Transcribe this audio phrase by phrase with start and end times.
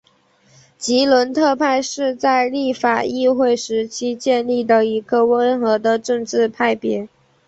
[0.79, 7.07] 吉伦特派是在立法议会时期建立的一个温和的政治派别。